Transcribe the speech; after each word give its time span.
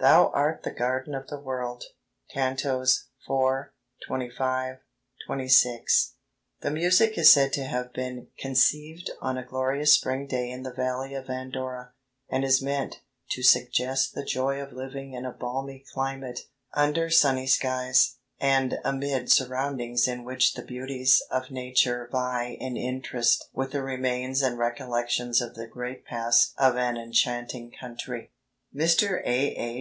"Thou 0.00 0.32
art 0.34 0.64
the 0.64 0.72
garden 0.72 1.14
of 1.14 1.28
the 1.28 1.38
world." 1.38 1.84
(Cantos 2.28 3.04
IV., 3.30 3.66
XXV., 4.10 4.78
XXVI.) 5.28 6.08
The 6.60 6.70
music 6.72 7.16
is 7.16 7.30
said 7.32 7.52
to 7.52 7.62
have 7.62 7.92
been 7.92 8.26
"conceived 8.36 9.12
on 9.20 9.38
a 9.38 9.44
glorious 9.46 9.92
spring 9.94 10.26
day 10.26 10.50
in 10.50 10.64
the 10.64 10.72
Valley 10.72 11.14
of 11.14 11.28
Andora," 11.30 11.92
and 12.28 12.44
is 12.44 12.60
meant 12.60 12.96
"to 13.30 13.44
suggest 13.44 14.14
the 14.16 14.24
Joy 14.24 14.60
of 14.60 14.72
Living 14.72 15.12
in 15.12 15.24
a 15.24 15.30
balmy 15.30 15.84
climate, 15.94 16.40
under 16.74 17.08
sunny 17.08 17.46
skies, 17.46 18.16
and 18.40 18.80
amid 18.84 19.30
surroundings 19.30 20.08
in 20.08 20.24
which 20.24 20.54
the 20.54 20.62
beauties 20.62 21.22
of 21.30 21.52
nature 21.52 22.08
vie 22.10 22.56
in 22.58 22.76
interest 22.76 23.46
with 23.52 23.70
the 23.70 23.84
remains 23.84 24.42
and 24.42 24.58
recollections 24.58 25.40
of 25.40 25.54
the 25.54 25.68
great 25.68 26.04
past 26.04 26.54
of 26.58 26.76
an 26.76 26.96
enchanting 26.96 27.70
country." 27.70 28.32
Mr. 28.74 29.22
A. 29.24 29.56
A. 29.56 29.80